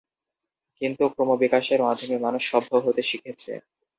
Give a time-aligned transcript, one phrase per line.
[0.81, 3.51] কিন্তু ক্রমবিকাশের মাধ্যমে মানুষ সভ্য হতে শিখেছে।